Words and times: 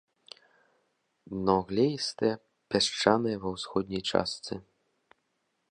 Дно 1.33 1.57
глеістае, 1.71 2.33
пясчанае 2.75 3.35
ва 3.45 3.49
ўсходняй 3.59 4.03
частцы. 4.13 4.53